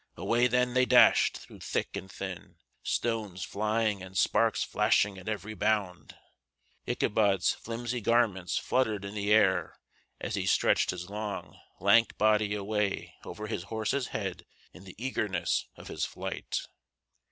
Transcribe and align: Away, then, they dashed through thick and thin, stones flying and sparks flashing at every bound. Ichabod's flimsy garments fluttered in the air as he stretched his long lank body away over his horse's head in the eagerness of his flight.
Away, 0.17 0.47
then, 0.47 0.73
they 0.73 0.87
dashed 0.87 1.37
through 1.37 1.59
thick 1.59 1.95
and 1.95 2.11
thin, 2.11 2.55
stones 2.81 3.43
flying 3.43 4.01
and 4.01 4.17
sparks 4.17 4.63
flashing 4.63 5.19
at 5.19 5.29
every 5.29 5.53
bound. 5.53 6.15
Ichabod's 6.87 7.51
flimsy 7.51 8.01
garments 8.01 8.57
fluttered 8.57 9.05
in 9.05 9.13
the 9.13 9.31
air 9.31 9.77
as 10.19 10.33
he 10.33 10.47
stretched 10.47 10.89
his 10.89 11.07
long 11.11 11.59
lank 11.79 12.17
body 12.17 12.55
away 12.55 13.13
over 13.25 13.45
his 13.45 13.65
horse's 13.65 14.07
head 14.07 14.43
in 14.73 14.85
the 14.85 14.95
eagerness 14.97 15.67
of 15.75 15.87
his 15.87 16.03
flight. 16.03 16.61